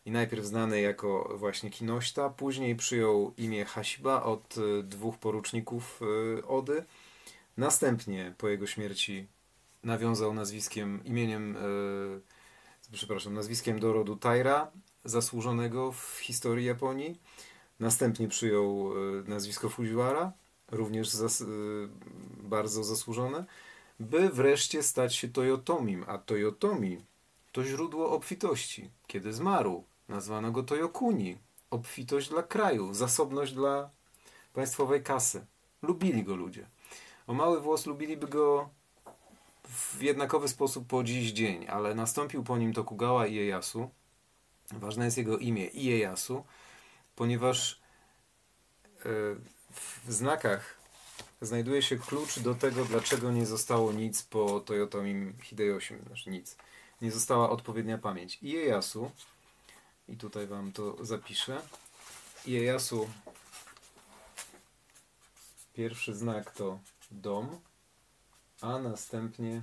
i 0.05 0.11
najpierw 0.11 0.45
znany 0.45 0.81
jako 0.81 1.33
właśnie 1.37 1.69
Kinośta, 1.69 2.29
później 2.29 2.75
przyjął 2.75 3.33
imię 3.37 3.65
Hasiba 3.65 4.23
od 4.23 4.57
y, 4.57 4.83
dwóch 4.83 5.17
poruczników 5.17 6.01
Ody. 6.47 6.83
Następnie 7.57 8.33
po 8.37 8.47
jego 8.47 8.67
śmierci 8.67 9.27
nawiązał 9.83 10.33
nazwiskiem, 10.33 11.01
imieniem, 11.05 11.57
e, 11.57 11.59
przepraszam, 12.91 13.33
nazwiskiem 13.33 13.79
do 13.79 13.93
rodu 13.93 14.15
Taira, 14.15 14.71
zasłużonego 15.05 15.91
w 15.91 16.19
historii 16.21 16.65
Japonii. 16.65 17.19
Następnie 17.79 18.27
przyjął 18.27 18.93
nazwisko 19.27 19.69
Fujiwara, 19.69 20.31
również 20.71 21.09
zas, 21.09 21.43
bardzo 22.37 22.83
zasłużone, 22.83 23.45
by 23.99 24.29
wreszcie 24.29 24.83
stać 24.83 25.15
się 25.15 25.27
Toyotomim, 25.27 26.05
a 26.07 26.17
Toyotomi 26.17 27.05
to 27.51 27.63
źródło 27.63 28.11
obfitości. 28.11 28.89
Kiedy 29.07 29.33
zmarł, 29.33 29.83
nazwano 30.09 30.51
go 30.51 30.63
Toyokuni, 30.63 31.37
obfitość 31.69 32.29
dla 32.29 32.43
kraju, 32.43 32.93
zasobność 32.93 33.53
dla 33.53 33.89
państwowej 34.53 35.03
kasy. 35.03 35.45
Lubili 35.81 36.23
go 36.23 36.35
ludzie. 36.35 36.67
O 37.27 37.33
mały 37.33 37.61
włos 37.61 37.85
lubiliby 37.85 38.27
go 38.27 38.69
w 39.63 40.01
jednakowy 40.01 40.47
sposób 40.47 40.87
po 40.87 41.03
dziś 41.03 41.31
dzień, 41.31 41.67
ale 41.67 41.95
nastąpił 41.95 42.43
po 42.43 42.57
nim 42.57 42.73
Tokugawa 42.73 43.27
Ieyasu. 43.27 43.89
Ważne 44.71 45.05
jest 45.05 45.17
jego 45.17 45.37
imię 45.37 45.67
Ieyasu, 45.67 46.43
ponieważ 47.15 47.81
e, 48.99 49.03
w 50.05 50.13
znakach 50.13 50.78
znajduje 51.41 51.81
się 51.81 51.97
klucz 51.97 52.39
do 52.39 52.55
tego, 52.55 52.85
dlaczego 52.85 53.31
nie 53.31 53.45
zostało 53.45 53.91
nic 53.91 54.23
po 54.23 54.59
Toyotomim 54.59 55.33
Hideyoshi, 55.43 55.95
znaczy 56.07 56.29
nic. 56.29 56.57
Nie 57.01 57.11
została 57.11 57.49
odpowiednia 57.49 57.97
pamięć. 57.97 58.39
Ieyasu, 58.43 59.11
i 60.07 60.17
tutaj 60.17 60.47
wam 60.47 60.71
to 60.71 61.05
zapiszę, 61.05 61.61
Ieyasu, 62.47 63.09
pierwszy 65.73 66.15
znak 66.15 66.51
to 66.51 66.79
dom, 67.11 67.59
a 68.61 68.79
następnie 68.79 69.61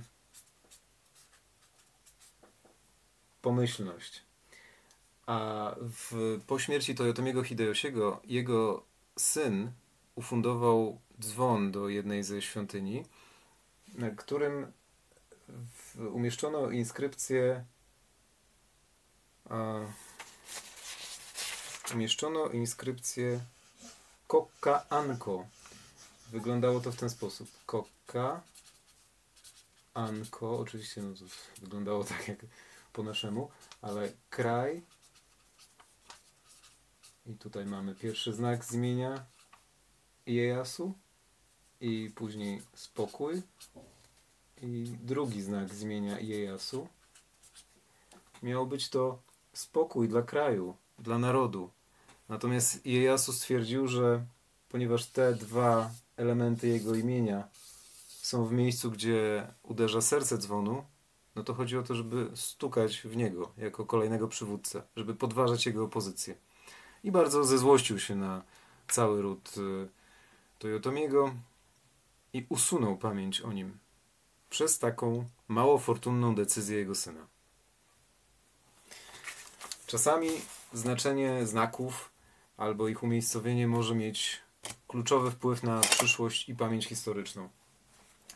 pomyślność. 3.41 4.21
A 5.25 5.75
w, 5.79 6.39
po 6.47 6.59
śmierci 6.59 6.95
Toyotomiego 6.95 7.43
Hideyoshiego 7.43 8.21
jego 8.23 8.83
syn 9.17 9.71
ufundował 10.15 10.99
dzwon 11.19 11.71
do 11.71 11.89
jednej 11.89 12.23
ze 12.23 12.41
świątyni, 12.41 13.05
na 13.95 14.09
którym 14.09 14.71
umieszczono 16.13 16.69
inskrypcję 16.71 17.65
a, 19.49 19.79
umieszczono 21.93 22.49
inskrypcję 22.49 23.39
Kokka 24.27 24.89
Anko. 24.89 25.47
Wyglądało 26.31 26.79
to 26.79 26.91
w 26.91 26.95
ten 26.95 27.09
sposób. 27.09 27.49
Kokka 27.65 28.41
Anko, 29.93 30.59
oczywiście 30.59 31.01
no 31.01 31.13
wyglądało 31.61 32.03
tak 32.03 32.27
jak 32.27 32.37
po 32.93 33.03
naszemu, 33.03 33.51
ale 33.81 34.11
kraj 34.29 34.81
i 37.25 37.33
tutaj 37.33 37.65
mamy 37.65 37.95
pierwszy 37.95 38.33
znak 38.33 38.65
zmienia 38.65 39.25
Iejasu 40.27 40.93
i 41.81 42.11
później 42.15 42.61
spokój 42.73 43.41
i 44.61 44.91
drugi 45.03 45.41
znak 45.41 45.73
zmienia 45.73 46.19
Iejasu. 46.19 46.87
Miało 48.43 48.65
być 48.65 48.89
to 48.89 49.19
spokój 49.53 50.09
dla 50.09 50.21
kraju, 50.21 50.75
dla 50.99 51.17
narodu. 51.17 51.69
Natomiast 52.29 52.85
Iejasu 52.85 53.33
stwierdził, 53.33 53.87
że 53.87 54.25
ponieważ 54.69 55.05
te 55.05 55.33
dwa 55.33 55.91
elementy 56.17 56.67
jego 56.67 56.95
imienia 56.95 57.47
są 58.07 58.45
w 58.45 58.51
miejscu, 58.51 58.91
gdzie 58.91 59.47
uderza 59.63 60.01
serce 60.01 60.37
dzwonu, 60.37 60.83
no 61.35 61.43
to 61.43 61.53
chodzi 61.53 61.77
o 61.77 61.83
to, 61.83 61.95
żeby 61.95 62.29
stukać 62.35 63.01
w 63.01 63.15
niego 63.15 63.51
jako 63.57 63.85
kolejnego 63.85 64.27
przywódcę, 64.27 64.81
żeby 64.95 65.15
podważać 65.15 65.65
jego 65.65 65.87
pozycję. 65.87 66.35
I 67.03 67.11
bardzo 67.11 67.43
zezłościł 67.43 67.99
się 67.99 68.15
na 68.15 68.41
cały 68.87 69.21
ród 69.21 69.57
y, 69.57 69.87
Toyotomiego 70.59 71.33
i 72.37 72.45
usunął 72.49 72.97
pamięć 72.97 73.41
o 73.41 73.53
nim 73.53 73.77
przez 74.49 74.79
taką 74.79 75.25
mało 75.47 75.77
fortunną 75.77 76.35
decyzję 76.35 76.77
jego 76.77 76.95
syna. 76.95 77.27
Czasami 79.87 80.29
znaczenie 80.73 81.45
znaków 81.45 82.09
albo 82.57 82.87
ich 82.87 83.03
umiejscowienie 83.03 83.67
może 83.67 83.95
mieć 83.95 84.41
kluczowy 84.87 85.31
wpływ 85.31 85.63
na 85.63 85.81
przyszłość 85.81 86.49
i 86.49 86.55
pamięć 86.55 86.85
historyczną. 86.85 87.49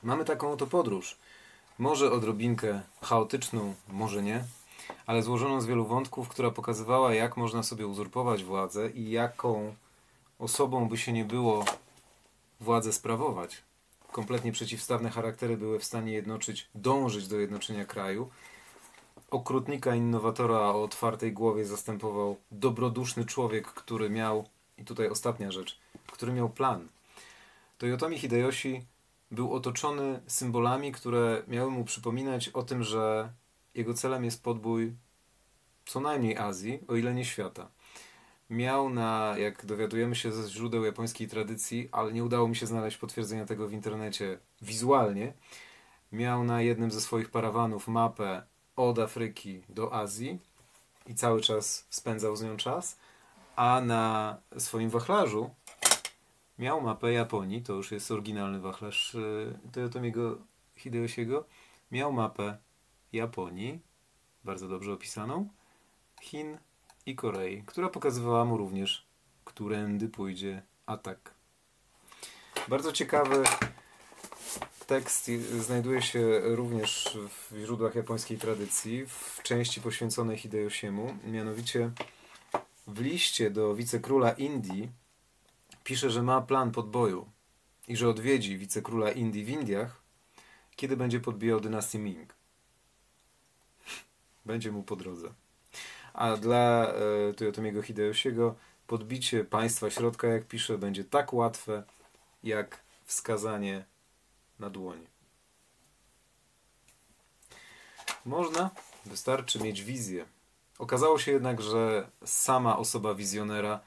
Mamy 0.03 0.25
taką 0.25 0.51
oto 0.51 0.67
podróż. 0.67 1.17
Może 1.77 2.11
odrobinkę 2.11 2.81
chaotyczną, 3.01 3.75
może 3.87 4.23
nie, 4.23 4.43
ale 5.05 5.23
złożoną 5.23 5.61
z 5.61 5.65
wielu 5.65 5.85
wątków, 5.85 6.29
która 6.29 6.51
pokazywała, 6.51 7.13
jak 7.13 7.37
można 7.37 7.63
sobie 7.63 7.87
uzurpować 7.87 8.43
władzę 8.43 8.89
i 8.89 9.11
jaką 9.11 9.75
osobą 10.39 10.89
by 10.89 10.97
się 10.97 11.13
nie 11.13 11.25
było 11.25 11.65
władzę 12.59 12.93
sprawować. 12.93 13.63
Kompletnie 14.11 14.51
przeciwstawne 14.51 15.09
charaktery 15.09 15.57
były 15.57 15.79
w 15.79 15.83
stanie 15.83 16.13
jednoczyć, 16.13 16.69
dążyć 16.75 17.27
do 17.27 17.39
jednoczenia 17.39 17.85
kraju. 17.85 18.29
Okrutnika 19.31 19.95
innowatora 19.95 20.59
o 20.59 20.83
otwartej 20.83 21.33
głowie 21.33 21.65
zastępował 21.65 22.37
dobroduszny 22.51 23.25
człowiek, 23.25 23.67
który 23.67 24.09
miał, 24.09 24.45
i 24.77 24.85
tutaj 24.85 25.09
ostatnia 25.09 25.51
rzecz, 25.51 25.79
który 26.07 26.33
miał 26.33 26.49
plan. 26.49 26.87
Toyotomi 27.77 28.19
Hideyoshi 28.19 28.85
był 29.31 29.53
otoczony 29.53 30.21
symbolami, 30.27 30.91
które 30.91 31.43
miały 31.47 31.71
mu 31.71 31.85
przypominać 31.85 32.49
o 32.49 32.63
tym, 32.63 32.83
że 32.83 33.33
jego 33.75 33.93
celem 33.93 34.25
jest 34.25 34.43
podbój 34.43 34.95
co 35.85 35.99
najmniej 35.99 36.37
Azji, 36.37 36.79
o 36.87 36.95
ile 36.95 37.13
nie 37.13 37.25
świata. 37.25 37.67
Miał 38.51 38.89
na, 38.89 39.35
jak 39.37 39.65
dowiadujemy 39.65 40.15
się 40.15 40.31
ze 40.31 40.49
źródeł 40.49 40.85
japońskiej 40.85 41.27
tradycji, 41.27 41.89
ale 41.91 42.13
nie 42.13 42.23
udało 42.23 42.47
mi 42.47 42.55
się 42.55 42.65
znaleźć 42.65 42.97
potwierdzenia 42.97 43.45
tego 43.45 43.67
w 43.67 43.73
internecie 43.73 44.39
wizualnie, 44.61 45.33
miał 46.11 46.43
na 46.43 46.61
jednym 46.61 46.91
ze 46.91 47.01
swoich 47.01 47.29
parawanów 47.29 47.87
mapę 47.87 48.43
od 48.75 48.99
Afryki 48.99 49.61
do 49.69 49.93
Azji 49.93 50.39
i 51.07 51.15
cały 51.15 51.41
czas 51.41 51.87
spędzał 51.89 52.35
z 52.35 52.43
nią 52.43 52.57
czas, 52.57 52.99
a 53.55 53.81
na 53.81 54.37
swoim 54.57 54.89
wachlarzu 54.89 55.49
miał 56.59 56.81
mapę 56.81 57.11
Japonii, 57.11 57.61
to 57.61 57.73
już 57.73 57.91
jest 57.91 58.11
oryginalny 58.11 58.59
wachlarz 58.59 59.15
y, 59.15 59.59
Toyotomiego 59.71 60.37
Hideyoshiego, 60.75 61.45
miał 61.91 62.13
mapę 62.13 62.57
Japonii, 63.13 63.79
bardzo 64.43 64.67
dobrze 64.67 64.93
opisaną, 64.93 65.49
Chin 66.21 66.57
i 67.05 67.15
Korei, 67.15 67.63
która 67.65 67.89
pokazywała 67.89 68.45
mu 68.45 68.57
również, 68.57 69.05
którędy 69.45 70.09
pójdzie 70.09 70.61
atak. 70.85 71.33
Bardzo 72.67 72.91
ciekawy 72.91 73.43
tekst 74.87 75.31
znajduje 75.59 76.01
się 76.01 76.39
również 76.43 77.17
w 77.29 77.57
źródłach 77.59 77.95
japońskiej 77.95 78.37
tradycji, 78.37 79.05
w 79.05 79.39
części 79.43 79.81
poświęconej 79.81 80.37
Hideyoshiemu, 80.37 81.17
mianowicie 81.23 81.91
w 82.87 83.01
liście 83.01 83.51
do 83.51 83.75
wicekróla 83.75 84.31
Indii 84.31 84.91
pisze, 85.83 86.09
że 86.09 86.23
ma 86.23 86.41
plan 86.41 86.71
podboju 86.71 87.29
i 87.87 87.97
że 87.97 88.09
odwiedzi 88.09 88.57
wicekróla 88.57 89.11
Indii 89.11 89.45
w 89.45 89.49
Indiach, 89.49 90.01
kiedy 90.75 90.97
będzie 90.97 91.19
podbijał 91.19 91.59
dynastię 91.59 91.99
Ming. 91.99 92.35
Będzie 94.45 94.71
mu 94.71 94.83
po 94.83 94.95
drodze. 94.95 95.33
A 96.13 96.37
dla 96.37 96.87
e, 96.87 97.33
Toyotomiego 97.33 97.81
Hideyoshiego 97.81 98.55
podbicie 98.87 99.43
państwa 99.43 99.89
środka, 99.89 100.27
jak 100.27 100.47
pisze, 100.47 100.77
będzie 100.77 101.03
tak 101.03 101.33
łatwe, 101.33 101.83
jak 102.43 102.79
wskazanie 103.05 103.85
na 104.59 104.69
dłoni. 104.69 105.07
Można, 108.25 108.69
wystarczy 109.05 109.59
mieć 109.59 109.83
wizję. 109.83 110.25
Okazało 110.79 111.19
się 111.19 111.31
jednak, 111.31 111.61
że 111.61 112.09
sama 112.25 112.77
osoba 112.77 113.13
wizjonera 113.13 113.79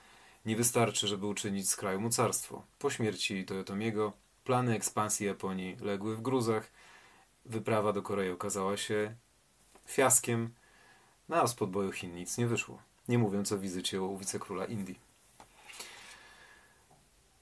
nie 0.46 0.56
wystarczy, 0.56 1.08
żeby 1.08 1.26
uczynić 1.26 1.70
z 1.70 1.76
kraju 1.76 2.00
mocarstwo. 2.00 2.62
Po 2.78 2.90
śmierci 2.90 3.44
Toyotomiego 3.44 4.12
plany 4.44 4.74
ekspansji 4.74 5.26
Japonii 5.26 5.76
legły 5.80 6.16
w 6.16 6.22
gruzach. 6.22 6.70
Wyprawa 7.44 7.92
do 7.92 8.02
Korei 8.02 8.30
okazała 8.30 8.76
się 8.76 9.14
fiaskiem, 9.86 10.54
no 11.28 11.36
a 11.36 11.46
z 11.46 11.54
podboju 11.54 11.92
Chin 11.92 12.14
nic 12.14 12.38
nie 12.38 12.46
wyszło. 12.46 12.78
Nie 13.08 13.18
mówiąc 13.18 13.52
o 13.52 13.58
wizycie 13.58 14.02
u 14.02 14.18
wicekróla 14.18 14.64
Indii. 14.64 14.98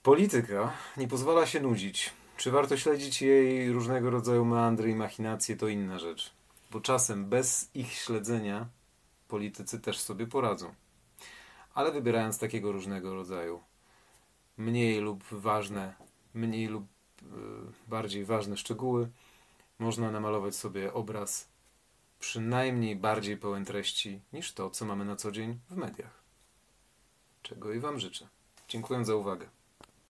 Polityka 0.03 0.73
nie 0.97 1.09
pozwala 1.09 1.47
się 1.47 1.61
nudzić. 1.61 2.13
Czy 2.37 2.51
warto 2.51 2.77
śledzić 2.77 3.23
jej 3.23 3.73
różnego 3.73 4.11
rodzaju 4.11 4.45
meandry 4.45 4.91
i 4.91 4.95
machinacje, 4.95 5.57
to 5.57 5.69
inna 5.69 5.99
rzecz. 5.99 6.33
Bo 6.71 6.81
czasem 6.81 7.29
bez 7.29 7.71
ich 7.75 7.93
śledzenia 7.93 8.67
politycy 9.29 9.81
też 9.81 9.99
sobie 9.99 10.27
poradzą. 10.27 10.75
Ale 11.75 11.93
wybierając 11.93 12.39
takiego 12.39 12.73
różnego 12.73 13.15
rodzaju 13.15 13.61
mniej 14.57 15.01
lub 15.01 15.25
ważne, 15.25 15.95
mniej 16.35 16.67
lub 16.67 16.85
y, 17.23 17.27
bardziej 17.89 18.25
ważne 18.25 18.57
szczegóły, 18.57 19.09
można 19.79 20.11
namalować 20.11 20.57
sobie 20.57 20.93
obraz 20.93 21.49
przynajmniej 22.23 22.97
bardziej 22.97 23.37
pełen 23.37 23.65
treści 23.65 24.21
niż 24.33 24.53
to, 24.53 24.71
co 24.71 24.85
mamy 24.85 25.05
na 25.05 25.17
co 25.17 25.33
dzień 25.33 25.59
w 25.71 25.77
mediach. 25.77 26.23
Czego 27.43 27.73
i 27.73 27.81
Wam 27.81 27.99
życzę. 27.99 28.29
Dziękuję 28.69 29.05
za 29.05 29.15
uwagę. 29.15 29.49